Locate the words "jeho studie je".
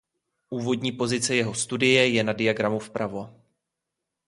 1.35-2.23